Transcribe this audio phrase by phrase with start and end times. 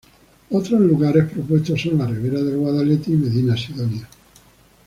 [0.49, 4.09] Otros lugares propuestos son la ribera del Guadalete y Medina Sidonia.